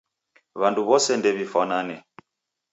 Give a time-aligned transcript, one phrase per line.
[0.59, 1.95] W'andu wose ndew'ifwanane.